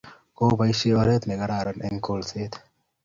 Kopaishe 0.37 0.89
oret 1.01 1.23
ne 1.25 1.35
kararan 1.39 1.79
eng 1.87 1.99
kolset 2.05 2.53